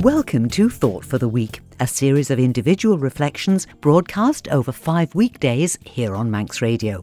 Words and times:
Welcome 0.00 0.48
to 0.52 0.70
Thought 0.70 1.04
for 1.04 1.18
the 1.18 1.28
Week, 1.28 1.60
a 1.78 1.86
series 1.86 2.30
of 2.30 2.38
individual 2.38 2.96
reflections 2.96 3.66
broadcast 3.82 4.48
over 4.48 4.72
five 4.72 5.14
weekdays 5.14 5.76
here 5.84 6.14
on 6.14 6.30
Manx 6.30 6.62
Radio. 6.62 7.02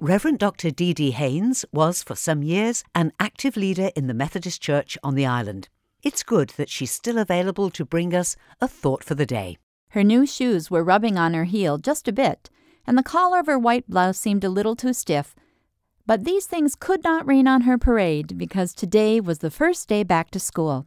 Reverend 0.00 0.38
Dr. 0.38 0.70
Dee 0.70 0.92
Dee 0.92 1.12
Haynes 1.12 1.64
was, 1.72 2.02
for 2.02 2.14
some 2.14 2.42
years, 2.42 2.84
an 2.94 3.10
active 3.18 3.56
leader 3.56 3.90
in 3.96 4.06
the 4.06 4.12
Methodist 4.12 4.60
Church 4.60 4.98
on 5.02 5.14
the 5.14 5.24
island. 5.24 5.70
It's 6.02 6.22
good 6.22 6.50
that 6.58 6.68
she's 6.68 6.90
still 6.90 7.16
available 7.16 7.70
to 7.70 7.86
bring 7.86 8.14
us 8.14 8.36
a 8.60 8.68
thought 8.68 9.02
for 9.02 9.14
the 9.14 9.24
day. 9.24 9.56
Her 9.92 10.04
new 10.04 10.26
shoes 10.26 10.70
were 10.70 10.84
rubbing 10.84 11.16
on 11.16 11.32
her 11.32 11.44
heel 11.44 11.78
just 11.78 12.06
a 12.06 12.12
bit, 12.12 12.50
and 12.86 12.98
the 12.98 13.02
collar 13.02 13.38
of 13.38 13.46
her 13.46 13.58
white 13.58 13.88
blouse 13.88 14.18
seemed 14.18 14.44
a 14.44 14.50
little 14.50 14.76
too 14.76 14.92
stiff. 14.92 15.34
But 16.12 16.24
these 16.24 16.44
things 16.44 16.74
could 16.74 17.02
not 17.02 17.26
rain 17.26 17.48
on 17.48 17.62
her 17.62 17.78
parade 17.78 18.36
because 18.36 18.74
today 18.74 19.18
was 19.18 19.38
the 19.38 19.50
first 19.50 19.88
day 19.88 20.02
back 20.02 20.30
to 20.32 20.38
school. 20.38 20.86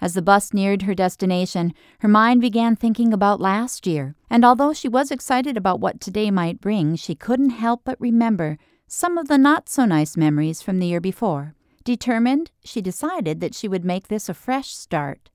As 0.00 0.14
the 0.14 0.22
bus 0.22 0.54
neared 0.54 0.80
her 0.80 0.94
destination, 0.94 1.74
her 1.98 2.08
mind 2.08 2.40
began 2.40 2.74
thinking 2.74 3.12
about 3.12 3.38
last 3.38 3.86
year, 3.86 4.14
and 4.30 4.46
although 4.46 4.72
she 4.72 4.88
was 4.88 5.10
excited 5.10 5.58
about 5.58 5.80
what 5.80 6.00
today 6.00 6.30
might 6.30 6.62
bring, 6.62 6.96
she 6.96 7.14
couldn't 7.14 7.50
help 7.50 7.82
but 7.84 8.00
remember 8.00 8.56
some 8.88 9.18
of 9.18 9.28
the 9.28 9.36
not 9.36 9.68
so 9.68 9.84
nice 9.84 10.16
memories 10.16 10.62
from 10.62 10.78
the 10.78 10.86
year 10.86 11.02
before. 11.02 11.54
Determined, 11.84 12.50
she 12.64 12.80
decided 12.80 13.40
that 13.40 13.54
she 13.54 13.68
would 13.68 13.84
make 13.84 14.08
this 14.08 14.30
a 14.30 14.32
fresh 14.32 14.70
start. 14.70 15.28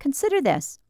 Consider 0.00 0.40
this. 0.40 0.80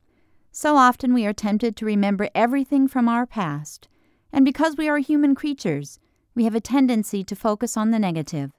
So 0.51 0.79
often 0.79 1.13
we 1.13 1.27
are 1.27 1.35
tempted 1.35 1.77
to 1.77 1.85
remember 1.85 2.31
everything 2.35 2.89
from 2.89 3.07
our 3.07 3.27
past, 3.27 3.89
and 4.33 4.47
because 4.47 4.79
we 4.79 4.89
are 4.89 4.97
human 4.97 5.35
creatures, 5.35 5.99
we 6.35 6.45
have 6.45 6.55
a 6.55 6.61
tendency 6.61 7.23
to 7.25 7.37
focus 7.37 7.77
on 7.77 7.91
the 7.91 7.99
negative. 7.99 8.53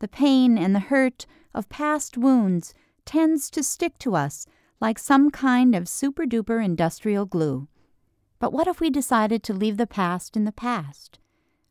The 0.00 0.08
pain 0.08 0.58
and 0.58 0.74
the 0.74 0.80
hurt 0.80 1.26
of 1.54 1.68
past 1.68 2.16
wounds 2.16 2.74
tends 3.04 3.50
to 3.50 3.62
stick 3.62 3.98
to 3.98 4.14
us 4.14 4.46
like 4.80 4.98
some 4.98 5.30
kind 5.30 5.74
of 5.74 5.88
super 5.88 6.24
duper 6.24 6.64
industrial 6.64 7.26
glue. 7.26 7.68
But 8.38 8.52
what 8.52 8.66
if 8.66 8.80
we 8.80 8.88
decided 8.88 9.42
to 9.44 9.52
leave 9.52 9.76
the 9.76 9.86
past 9.86 10.36
in 10.36 10.44
the 10.44 10.52
past? 10.52 11.18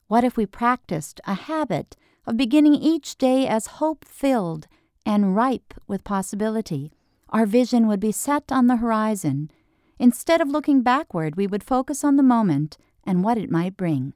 What 0.07 0.23
if 0.23 0.37
we 0.37 0.45
practiced 0.45 1.19
a 1.25 1.33
habit 1.33 1.97
of 2.25 2.37
beginning 2.37 2.75
each 2.75 3.17
day 3.17 3.47
as 3.47 3.77
hope 3.77 4.05
filled 4.05 4.67
and 5.05 5.35
ripe 5.35 5.73
with 5.87 6.03
possibility? 6.03 6.91
Our 7.29 7.45
vision 7.45 7.87
would 7.87 7.99
be 7.99 8.11
set 8.11 8.51
on 8.51 8.67
the 8.67 8.77
horizon. 8.77 9.51
Instead 9.97 10.41
of 10.41 10.49
looking 10.49 10.81
backward, 10.81 11.35
we 11.35 11.47
would 11.47 11.63
focus 11.63 12.03
on 12.03 12.15
the 12.15 12.23
moment 12.23 12.77
and 13.03 13.23
what 13.23 13.37
it 13.37 13.51
might 13.51 13.75
bring. 13.75 14.13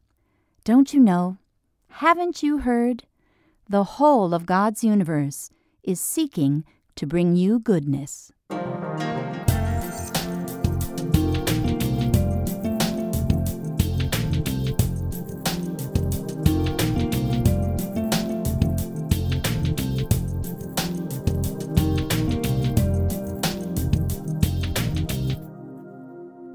Don't 0.65 0.93
you 0.93 1.01
know? 1.01 1.39
Haven't 1.89 2.41
you 2.41 2.59
heard? 2.59 3.03
The 3.67 3.83
whole 3.83 4.33
of 4.33 4.45
God's 4.45 4.81
universe 4.81 5.49
is 5.83 5.99
seeking 5.99 6.63
to 6.95 7.05
bring 7.05 7.35
you 7.35 7.59
goodness. 7.59 8.31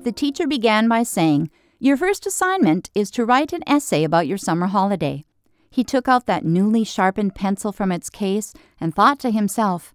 The 0.03 0.13
teacher 0.15 0.47
began 0.47 0.89
by 0.89 1.03
saying, 1.03 1.51
Your 1.81 1.97
first 1.97 2.27
assignment 2.27 2.91
is 2.93 3.09
to 3.13 3.25
write 3.25 3.53
an 3.53 3.63
essay 3.65 4.03
about 4.03 4.27
your 4.27 4.37
summer 4.37 4.67
holiday. 4.67 5.25
He 5.71 5.85
took 5.85 6.09
out 6.09 6.27
that 6.27 6.45
newly 6.45 6.83
sharpened 6.83 7.37
pencil 7.37 7.71
from 7.71 7.93
its 7.93 8.11
case 8.11 8.53
and 8.81 8.93
thought 8.93 9.21
to 9.21 9.31
himself, 9.31 9.95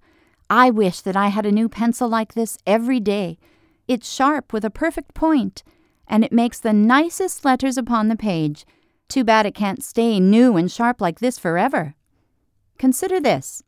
I 0.50 0.70
wish 0.70 1.02
that 1.02 1.18
I 1.18 1.28
had 1.28 1.46
a 1.46 1.52
new 1.52 1.68
pencil 1.68 2.08
like 2.08 2.36
this 2.36 2.58
every 2.66 3.02
day. 3.02 3.38
It's 3.86 4.10
sharp 4.10 4.54
with 4.54 4.64
a 4.64 4.70
perfect 4.70 5.14
point, 5.14 5.62
and 6.08 6.24
it 6.24 6.32
makes 6.32 6.58
the 6.60 6.72
nicest 6.72 7.44
letters 7.44 7.78
upon 7.78 8.08
the 8.08 8.16
page. 8.16 8.66
Too 9.10 9.26
bad 9.26 9.46
it 9.46 9.56
can't 9.56 9.84
stay 9.84 10.22
new 10.22 10.56
and 10.56 10.72
sharp 10.72 11.02
like 11.02 11.20
this 11.20 11.38
forever. 11.38 11.96
Consider 12.78 13.20
this. 13.20 13.62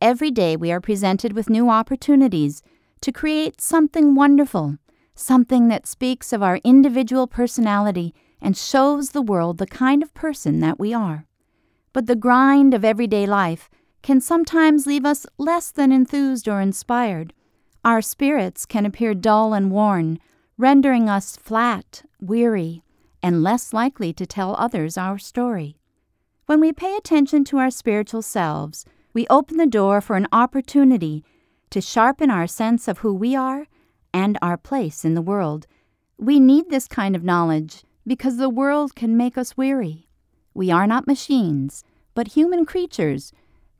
Every 0.00 0.30
day 0.30 0.56
we 0.56 0.72
are 0.72 0.80
presented 0.80 1.34
with 1.34 1.50
new 1.50 1.68
opportunities 1.68 2.62
to 3.02 3.12
create 3.12 3.60
something 3.60 4.14
wonderful, 4.14 4.78
something 5.14 5.68
that 5.68 5.86
speaks 5.86 6.32
of 6.32 6.42
our 6.42 6.58
individual 6.64 7.26
personality 7.26 8.14
and 8.40 8.56
shows 8.56 9.10
the 9.10 9.22
world 9.22 9.58
the 9.58 9.66
kind 9.66 10.02
of 10.02 10.12
person 10.14 10.60
that 10.60 10.78
we 10.78 10.92
are. 10.92 11.26
But 11.92 12.06
the 12.06 12.16
grind 12.16 12.74
of 12.74 12.84
everyday 12.84 13.26
life 13.26 13.70
can 14.02 14.20
sometimes 14.20 14.86
leave 14.86 15.06
us 15.06 15.26
less 15.38 15.70
than 15.70 15.92
enthused 15.92 16.48
or 16.48 16.60
inspired. 16.60 17.32
Our 17.84 18.02
spirits 18.02 18.66
can 18.66 18.84
appear 18.84 19.14
dull 19.14 19.54
and 19.54 19.70
worn, 19.70 20.18
rendering 20.58 21.08
us 21.08 21.36
flat, 21.36 22.02
weary, 22.20 22.82
and 23.22 23.42
less 23.42 23.72
likely 23.72 24.12
to 24.12 24.26
tell 24.26 24.54
others 24.56 24.98
our 24.98 25.18
story. 25.18 25.78
When 26.46 26.60
we 26.60 26.72
pay 26.72 26.96
attention 26.96 27.44
to 27.44 27.58
our 27.58 27.70
spiritual 27.70 28.20
selves, 28.20 28.84
we 29.14 29.26
open 29.30 29.56
the 29.56 29.66
door 29.66 30.00
for 30.00 30.16
an 30.16 30.28
opportunity 30.32 31.24
to 31.70 31.80
sharpen 31.80 32.30
our 32.30 32.46
sense 32.46 32.86
of 32.88 32.98
who 32.98 33.14
we 33.14 33.34
are 33.34 33.66
and 34.14 34.38
our 34.40 34.56
place 34.56 35.04
in 35.04 35.14
the 35.14 35.20
world. 35.20 35.66
We 36.16 36.40
need 36.40 36.70
this 36.70 36.88
kind 36.88 37.14
of 37.14 37.24
knowledge 37.24 37.82
because 38.06 38.36
the 38.36 38.48
world 38.48 38.94
can 38.94 39.16
make 39.16 39.36
us 39.36 39.56
weary. 39.56 40.08
We 40.54 40.70
are 40.70 40.86
not 40.86 41.08
machines, 41.08 41.82
but 42.14 42.28
human 42.28 42.64
creatures 42.64 43.32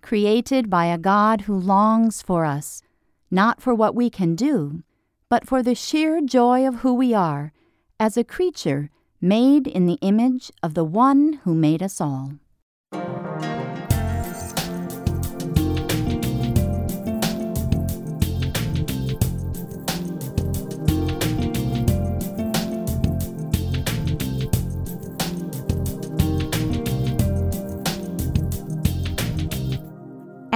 created 0.02 0.68
by 0.68 0.86
a 0.86 0.98
God 0.98 1.42
who 1.42 1.56
longs 1.56 2.20
for 2.20 2.44
us, 2.44 2.82
not 3.30 3.62
for 3.62 3.74
what 3.74 3.94
we 3.94 4.10
can 4.10 4.34
do, 4.34 4.82
but 5.30 5.46
for 5.46 5.62
the 5.62 5.74
sheer 5.74 6.20
joy 6.20 6.66
of 6.66 6.76
who 6.76 6.92
we 6.92 7.14
are 7.14 7.52
as 7.98 8.16
a 8.16 8.24
creature 8.24 8.90
made 9.20 9.66
in 9.66 9.86
the 9.86 9.98
image 10.02 10.50
of 10.62 10.74
the 10.74 10.84
one 10.84 11.34
who 11.44 11.54
made 11.54 11.82
us 11.82 12.00
all. 12.00 12.32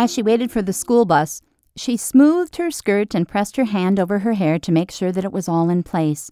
As 0.00 0.12
she 0.12 0.22
waited 0.22 0.52
for 0.52 0.62
the 0.62 0.72
school 0.72 1.04
bus, 1.06 1.42
she 1.74 1.96
smoothed 1.96 2.54
her 2.54 2.70
skirt 2.70 3.16
and 3.16 3.26
pressed 3.26 3.56
her 3.56 3.64
hand 3.64 3.98
over 3.98 4.20
her 4.20 4.34
hair 4.34 4.56
to 4.56 4.70
make 4.70 4.92
sure 4.92 5.10
that 5.10 5.24
it 5.24 5.32
was 5.32 5.48
all 5.48 5.68
in 5.68 5.82
place. 5.82 6.30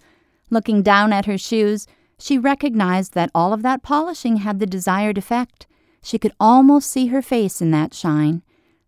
Looking 0.50 0.84
down 0.84 1.12
at 1.12 1.26
her 1.26 1.36
shoes, 1.36 1.88
she 2.16 2.38
recognized 2.38 3.14
that 3.14 3.32
all 3.34 3.52
of 3.52 3.62
that 3.62 3.82
polishing 3.82 4.36
had 4.36 4.60
the 4.60 4.66
desired 4.66 5.18
effect. 5.18 5.66
She 6.00 6.16
could 6.16 6.32
almost 6.38 6.88
see 6.88 7.08
her 7.08 7.20
face 7.20 7.60
in 7.60 7.72
that 7.72 7.92
shine. 7.92 8.44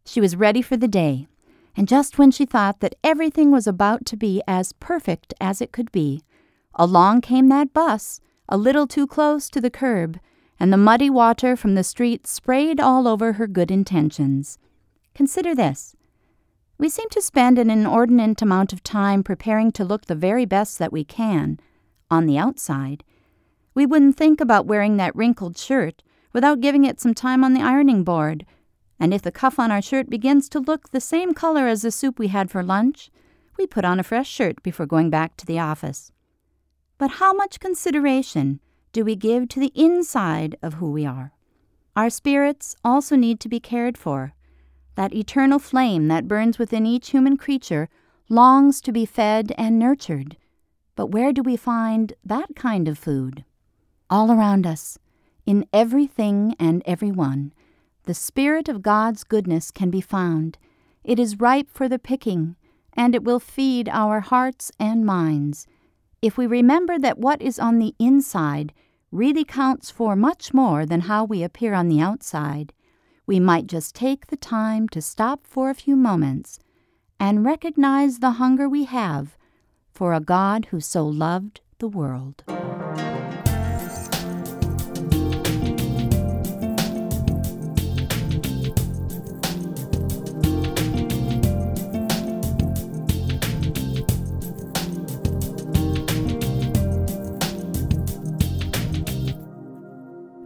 She 0.07 0.21
was 0.21 0.37
ready 0.37 0.63
for 0.63 0.77
the 0.77 0.87
day. 0.87 1.27
And 1.77 1.89
just 1.89 2.17
when 2.17 2.31
she 2.31 2.47
thought 2.47 2.79
that 2.79 2.95
everything 3.03 3.51
was 3.51 3.67
about 3.67 4.07
to 4.07 4.17
be 4.17 4.45
as 4.47 4.75
perfect 4.75 5.35
as 5.41 5.61
it 5.61 5.73
could 5.73 5.91
be, 5.91 6.23
along 6.77 7.23
came 7.23 7.49
that 7.49 7.73
bus, 7.73 8.21
a 8.49 8.57
little 8.57 8.87
too 8.87 9.09
close 9.09 9.51
to 9.51 9.61
the 9.61 9.71
curb, 9.71 10.21
and 10.61 10.73
the 10.73 10.77
muddy 10.77 11.11
water 11.11 11.57
from 11.57 11.75
the 11.75 11.83
street 11.83 12.29
sprayed 12.29 12.79
all 12.79 13.09
over 13.09 13.33
her 13.33 13.49
good 13.49 13.73
intentions. 13.73 14.57
Consider 15.19 15.53
this. 15.53 15.97
We 16.79 16.89
seem 16.89 17.09
to 17.09 17.21
spend 17.21 17.59
an 17.59 17.71
inordinate 17.71 18.41
amount 18.41 18.73
of 18.73 18.85
time 18.85 19.25
preparing 19.25 19.73
to 19.73 19.85
look 19.85 20.07
the 20.07 20.15
very 20.15 20.45
best 20.45 20.79
that 20.79 20.93
we 20.93 21.03
can 21.03 21.59
on 22.09 22.27
the 22.27 22.39
outside. 22.39 23.03
We 23.75 23.85
wouldn't 23.85 24.17
think 24.17 24.41
about 24.41 24.69
wearing 24.69 24.97
that 24.97 25.17
wrinkled 25.17 25.59
shirt 25.59 26.05
without 26.33 26.61
giving 26.61 26.85
it 26.85 27.01
some 27.01 27.15
time 27.15 27.43
on 27.43 27.53
the 27.53 27.63
ironing 27.63 28.05
board. 28.05 28.47
And 29.01 29.13
if 29.13 29.23
the 29.23 29.33
cuff 29.33 29.59
on 29.59 29.73
our 29.73 29.83
shirt 29.83 30.09
begins 30.09 30.49
to 30.51 30.61
look 30.61 30.91
the 30.91 31.01
same 31.01 31.35
color 31.35 31.67
as 31.67 31.83
the 31.83 31.91
soup 31.91 32.21
we 32.21 32.29
had 32.29 32.49
for 32.49 32.63
lunch, 32.63 33.11
we 33.59 33.67
put 33.67 33.85
on 33.85 33.99
a 33.99 34.05
fresh 34.05 34.31
shirt 34.31 34.63
before 34.63 34.87
going 34.87 35.11
back 35.11 35.37
to 35.39 35.47
the 35.47 35.59
office. 35.59 36.13
But 36.97 37.19
how 37.19 37.33
much 37.33 37.59
consideration 37.59 38.61
do 38.93 39.05
we 39.05 39.17
give 39.17 39.49
to 39.49 39.59
the 39.59 39.73
inside 39.75 40.55
of 40.63 40.75
who 40.75 40.93
we 40.93 41.05
are? 41.05 41.33
Our 41.97 42.09
spirits 42.09 42.77
also 42.85 43.17
need 43.17 43.41
to 43.41 43.49
be 43.49 43.59
cared 43.59 43.99
for. 43.99 44.35
That 44.99 45.15
eternal 45.15 45.61
flame 45.61 46.09
that 46.09 46.27
burns 46.27 46.59
within 46.59 46.85
each 46.85 47.11
human 47.11 47.37
creature 47.37 47.89
longs 48.29 48.81
to 48.81 48.91
be 48.91 49.07
fed 49.07 49.53
and 49.57 49.79
nurtured. 49.79 50.37
But 50.97 51.13
where 51.13 51.33
do 51.33 51.41
we 51.41 51.57
find 51.57 52.15
that 52.25 52.57
kind 52.57 52.89
of 52.89 52.99
food? 52.99 53.45
All 54.11 54.33
around 54.33 54.67
us, 54.67 54.99
in 55.47 55.67
everything 55.73 56.57
and 56.59 56.83
everyone, 56.85 57.53
the 58.07 58.13
Spirit 58.13 58.69
of 58.69 58.83
God's 58.83 59.23
goodness 59.23 59.71
can 59.71 59.89
be 59.89 60.01
found. 60.01 60.59
It 61.05 61.21
is 61.21 61.39
ripe 61.39 61.71
for 61.71 61.89
the 61.89 62.01
picking, 62.01 62.57
and 62.93 63.15
it 63.15 63.23
will 63.23 63.39
feed 63.39 63.89
our 63.91 64.19
hearts 64.19 64.73
and 64.81 65.07
minds. 65.07 65.69
If 66.21 66.37
we 66.37 66.49
remember 66.49 66.99
that 66.99 67.21
what 67.21 67.41
is 67.41 67.61
on 67.61 67.79
the 67.79 67.95
inside 68.01 68.73
really 69.13 69.45
counts 69.45 69.93
for 69.93 70.17
much 70.17 70.53
more 70.53 70.85
than 70.85 71.03
how 71.03 71.23
we 71.23 71.45
appear 71.45 71.73
on 71.73 71.87
the 71.87 72.01
outside, 72.01 72.73
we 73.29 73.39
might 73.39 73.67
just 73.67 73.95
take 73.95 74.29
the 74.29 74.37
time 74.37 74.89
to 74.89 75.03
stop 75.03 75.47
for 75.47 75.69
a 75.69 75.75
few 75.75 75.95
moments 75.95 76.59
and 77.21 77.45
recognize 77.45 78.21
the 78.21 78.33
hunger 78.33 78.67
we 78.67 78.85
have 78.85 79.37
for 79.93 80.15
a 80.15 80.21
God 80.21 80.69
who 80.71 80.81
so 80.81 81.07
loved 81.07 81.61
the 81.79 81.89
world. 81.89 82.43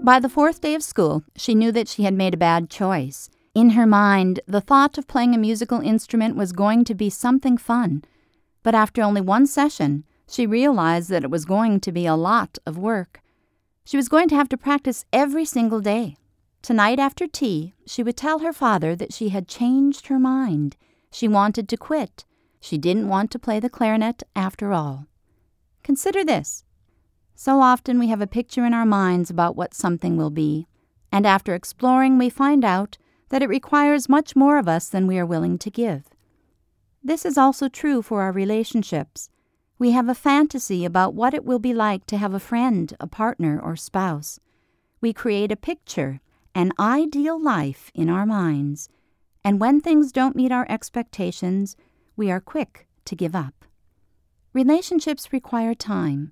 By 0.05 0.19
the 0.19 0.29
fourth 0.29 0.61
day 0.61 0.75
of 0.75 0.83
school, 0.83 1.23
she 1.37 1.55
knew 1.55 1.71
that 1.71 1.87
she 1.87 2.03
had 2.03 2.13
made 2.13 2.35
a 2.35 2.37
bad 2.37 2.69
choice. 2.69 3.31
In 3.55 3.71
her 3.71 3.87
mind, 3.87 4.41
the 4.49 4.61
thought 4.61 4.99
of 4.99 5.07
playing 5.07 5.33
a 5.33 5.39
musical 5.39 5.79
instrument 5.79 6.35
was 6.35 6.51
going 6.51 6.83
to 6.87 6.95
be 6.97 7.09
something 7.09 7.57
fun. 7.57 8.03
But 8.65 8.75
after 8.75 9.01
only 9.01 9.21
one 9.21 9.47
session, 9.47 10.03
she 10.29 10.45
realized 10.45 11.09
that 11.11 11.23
it 11.23 11.31
was 11.31 11.45
going 11.45 11.79
to 11.79 11.93
be 11.93 12.05
a 12.05 12.17
lot 12.17 12.59
of 12.67 12.77
work. 12.77 13.21
She 13.85 13.97
was 13.97 14.09
going 14.09 14.29
to 14.31 14.35
have 14.35 14.49
to 14.49 14.57
practice 14.57 15.05
every 15.13 15.45
single 15.45 15.81
day. 15.81 16.17
Tonight 16.63 16.99
after 16.99 17.29
tea, 17.29 17.75
she 17.87 18.03
would 18.03 18.17
tell 18.17 18.41
her 18.41 18.53
father 18.53 18.97
that 18.97 19.13
she 19.13 19.29
had 19.29 19.47
changed 19.47 20.09
her 20.09 20.19
mind. 20.19 20.75
She 21.13 21.29
wanted 21.29 21.69
to 21.69 21.77
quit. 21.77 22.25
She 22.61 22.77
didn't 22.77 23.09
want 23.09 23.31
to 23.31 23.39
play 23.39 23.61
the 23.61 23.71
clarinet 23.71 24.25
after 24.35 24.73
all. 24.73 25.07
Consider 25.85 26.25
this 26.25 26.65
so 27.45 27.61
often 27.61 27.99
we 27.99 28.07
have 28.07 28.21
a 28.21 28.27
picture 28.29 28.65
in 28.65 28.73
our 28.73 28.87
minds 28.87 29.29
about 29.29 29.57
what 29.57 29.75
something 29.75 30.17
will 30.17 30.31
be, 30.31 30.69
and 31.11 31.27
after 31.27 31.57
exploring, 31.57 32.17
we 32.17 32.31
find 32.31 32.65
out 32.65 32.99
that 33.31 33.43
it 33.43 33.49
requires 33.49 34.09
much 34.09 34.37
more 34.37 34.59
of 34.59 34.69
us 34.69 34.89
than 34.89 35.09
we 35.09 35.19
are 35.19 35.27
willing 35.27 35.59
to 35.59 35.69
give. 35.69 36.05
This 37.03 37.25
is 37.25 37.37
also 37.37 37.69
true 37.69 38.01
for 38.01 38.23
our 38.23 38.31
relationships. 38.31 39.29
We 39.77 39.91
have 39.91 40.09
a 40.09 40.15
fantasy 40.15 40.85
about 40.85 41.15
what 41.15 41.35
it 41.35 41.45
will 41.45 41.59
be 41.59 41.75
like 41.75 42.07
to 42.07 42.17
have 42.17 42.33
a 42.33 42.39
friend, 42.39 42.95
a 43.01 43.09
partner, 43.09 43.59
or 43.59 43.75
spouse. 43.75 44.39
We 45.01 45.13
create 45.13 45.51
a 45.51 45.57
picture, 45.57 46.21
an 46.55 46.71
ideal 46.79 47.43
life 47.43 47.91
in 47.93 48.09
our 48.09 48.25
minds, 48.25 48.89
and 49.43 49.59
when 49.59 49.81
things 49.81 50.13
don't 50.13 50.37
meet 50.37 50.53
our 50.53 50.67
expectations, 50.69 51.75
we 52.15 52.31
are 52.31 52.41
quick 52.41 52.87
to 53.07 53.17
give 53.17 53.35
up. 53.35 53.65
Relationships 54.53 55.33
require 55.33 55.75
time. 55.75 56.31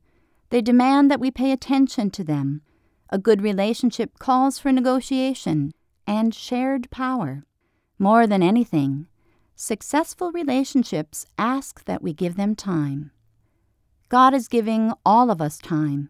They 0.50 0.60
demand 0.60 1.10
that 1.10 1.20
we 1.20 1.30
pay 1.30 1.52
attention 1.52 2.10
to 2.10 2.24
them. 2.24 2.62
A 3.08 3.18
good 3.18 3.42
relationship 3.42 4.18
calls 4.18 4.58
for 4.58 4.70
negotiation 4.72 5.72
and 6.06 6.34
shared 6.34 6.90
power. 6.90 7.44
More 7.98 8.26
than 8.26 8.42
anything, 8.42 9.06
successful 9.54 10.32
relationships 10.32 11.26
ask 11.38 11.84
that 11.84 12.02
we 12.02 12.12
give 12.12 12.36
them 12.36 12.54
time. 12.54 13.12
God 14.08 14.34
is 14.34 14.48
giving 14.48 14.92
all 15.06 15.30
of 15.30 15.40
us 15.40 15.58
time. 15.58 16.08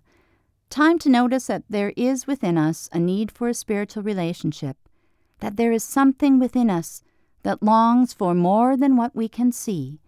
Time 0.70 0.98
to 1.00 1.08
notice 1.08 1.48
that 1.48 1.64
there 1.68 1.92
is 1.96 2.26
within 2.26 2.56
us 2.56 2.88
a 2.92 2.98
need 2.98 3.30
for 3.30 3.48
a 3.48 3.54
spiritual 3.54 4.02
relationship, 4.02 4.76
that 5.40 5.56
there 5.56 5.72
is 5.72 5.84
something 5.84 6.38
within 6.38 6.70
us 6.70 7.02
that 7.42 7.62
longs 7.62 8.12
for 8.12 8.34
more 8.34 8.76
than 8.76 8.96
what 8.96 9.14
we 9.14 9.28
can 9.28 9.52
see, 9.52 9.98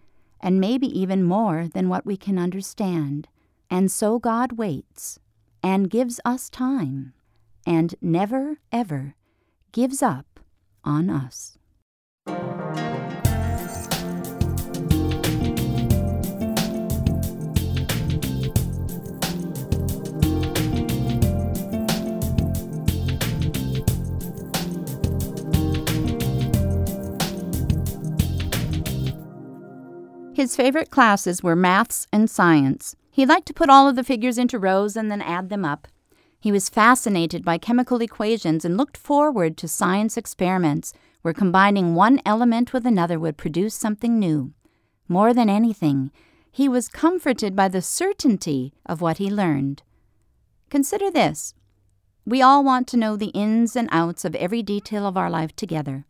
and 0.40 0.60
maybe 0.60 0.86
even 0.86 1.22
more 1.22 1.68
than 1.68 1.88
what 1.88 2.06
we 2.06 2.16
can 2.16 2.38
understand. 2.38 3.28
And 3.72 3.90
so 3.90 4.18
God 4.18 4.58
waits 4.58 5.18
and 5.62 5.88
gives 5.88 6.20
us 6.26 6.50
time 6.50 7.14
and 7.66 7.94
never, 8.02 8.58
ever 8.70 9.14
gives 9.72 10.02
up 10.02 10.40
on 10.84 11.08
us. 11.08 11.56
His 30.34 30.56
favorite 30.56 30.90
classes 30.90 31.42
were 31.42 31.56
maths 31.56 32.06
and 32.12 32.28
science. 32.28 32.96
He 33.14 33.26
liked 33.26 33.46
to 33.48 33.54
put 33.54 33.68
all 33.68 33.86
of 33.86 33.94
the 33.94 34.02
figures 34.02 34.38
into 34.38 34.58
rows 34.58 34.96
and 34.96 35.10
then 35.10 35.20
add 35.20 35.50
them 35.50 35.66
up. 35.66 35.86
He 36.40 36.50
was 36.50 36.70
fascinated 36.70 37.44
by 37.44 37.58
chemical 37.58 38.00
equations 38.00 38.64
and 38.64 38.76
looked 38.76 38.96
forward 38.96 39.58
to 39.58 39.68
science 39.68 40.16
experiments 40.16 40.94
where 41.20 41.34
combining 41.34 41.94
one 41.94 42.22
element 42.24 42.72
with 42.72 42.86
another 42.86 43.20
would 43.20 43.36
produce 43.36 43.74
something 43.74 44.18
new. 44.18 44.54
More 45.08 45.34
than 45.34 45.50
anything, 45.50 46.10
he 46.50 46.70
was 46.70 46.88
comforted 46.88 47.54
by 47.54 47.68
the 47.68 47.82
certainty 47.82 48.72
of 48.86 49.02
what 49.02 49.18
he 49.18 49.30
learned. 49.30 49.82
Consider 50.70 51.10
this. 51.10 51.54
We 52.24 52.40
all 52.40 52.64
want 52.64 52.88
to 52.88 52.96
know 52.96 53.16
the 53.16 53.26
ins 53.26 53.76
and 53.76 53.90
outs 53.92 54.24
of 54.24 54.34
every 54.36 54.62
detail 54.62 55.06
of 55.06 55.18
our 55.18 55.28
life 55.28 55.54
together. 55.54 56.06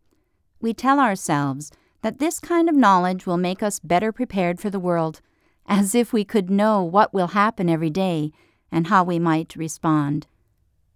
We 0.61 0.73
tell 0.73 1.01
ourselves 1.01 1.69
that 2.01 2.19
this 2.19 2.39
kind 2.39 2.69
of 2.69 2.75
knowledge 2.75 3.25
will 3.25 3.37
make 3.37 3.61
us 3.61 3.79
better 3.79 4.13
prepared 4.13 4.61
for 4.61 4.69
the 4.69 4.79
world 4.79 5.19
as 5.65 5.95
if 5.95 6.11
we 6.11 6.23
could 6.23 6.49
know 6.49 6.83
what 6.83 7.13
will 7.13 7.27
happen 7.27 7.69
every 7.69 7.89
day 7.89 8.31
and 8.71 8.87
how 8.87 9.03
we 9.03 9.19
might 9.19 9.55
respond. 9.55 10.27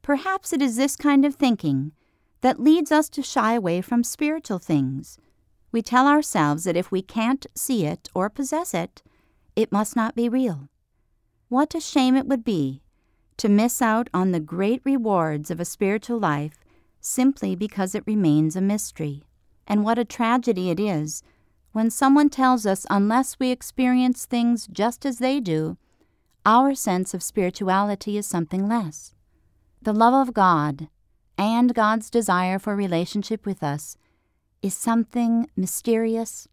Perhaps 0.01 0.53
it 0.53 0.61
is 0.61 0.75
this 0.75 0.95
kind 0.95 1.25
of 1.25 1.35
thinking 1.35 1.91
that 2.41 2.59
leads 2.59 2.91
us 2.91 3.09
to 3.09 3.21
shy 3.21 3.53
away 3.53 3.81
from 3.81 4.03
spiritual 4.03 4.59
things. 4.59 5.17
We 5.71 5.81
tell 5.81 6.07
ourselves 6.07 6.63
that 6.63 6.77
if 6.77 6.91
we 6.91 7.01
can't 7.01 7.45
see 7.55 7.85
it 7.85 8.09
or 8.13 8.29
possess 8.29 8.73
it, 8.73 9.01
it 9.55 9.71
must 9.71 9.95
not 9.95 10.15
be 10.15 10.29
real. 10.29 10.69
What 11.49 11.75
a 11.75 11.81
shame 11.81 12.15
it 12.15 12.27
would 12.27 12.43
be 12.43 12.81
to 13.37 13.49
miss 13.49 13.81
out 13.81 14.09
on 14.13 14.31
the 14.31 14.39
great 14.39 14.81
rewards 14.83 15.51
of 15.51 15.59
a 15.59 15.65
spiritual 15.65 16.19
life 16.19 16.63
simply 16.99 17.55
because 17.55 17.95
it 17.95 18.03
remains 18.05 18.55
a 18.55 18.61
mystery. 18.61 19.23
And 19.67 19.83
what 19.83 19.99
a 19.99 20.05
tragedy 20.05 20.69
it 20.69 20.79
is 20.79 21.23
when 21.77 21.91
someone 21.91 22.27
tells 22.27 22.65
us 22.65 22.87
unless 22.89 23.37
we 23.37 23.51
experience 23.51 24.25
things 24.25 24.65
just 24.65 25.05
as 25.05 25.19
they 25.19 25.39
do, 25.39 25.77
our 26.43 26.73
sense 26.73 27.13
of 27.13 27.21
spirituality 27.21 28.17
is 28.17 28.25
something 28.25 28.67
less. 28.67 29.13
The 29.83 29.93
love 29.93 30.15
of 30.15 30.33
God 30.33 30.87
and 31.37 31.75
God's 31.75 32.09
desire 32.09 32.57
for 32.57 32.75
relationship 32.75 33.45
with 33.45 33.61
us 33.61 33.95
is 34.63 34.73
something 34.73 35.51
mysterious, 35.55 36.47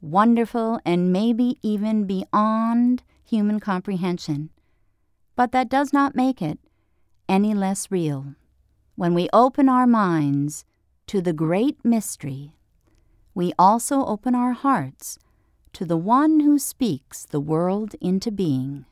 wonderful, 0.00 0.80
and 0.86 1.12
maybe 1.12 1.58
even 1.60 2.06
beyond 2.06 3.02
human 3.22 3.60
comprehension. 3.60 4.48
But 5.36 5.52
that 5.52 5.68
does 5.68 5.92
not 5.92 6.16
make 6.16 6.40
it 6.40 6.58
any 7.28 7.52
less 7.52 7.90
real. 7.90 8.36
When 8.94 9.12
we 9.12 9.28
open 9.34 9.68
our 9.68 9.86
minds 9.86 10.64
to 11.08 11.20
the 11.20 11.34
great 11.34 11.84
mystery 11.84 12.54
we 13.34 13.52
also 13.58 14.04
open 14.04 14.34
our 14.34 14.52
hearts 14.52 15.18
to 15.72 15.84
the 15.84 15.96
one 15.96 16.40
who 16.40 16.58
speaks 16.58 17.24
the 17.24 17.40
world 17.40 17.94
into 18.00 18.30
being. 18.30 18.84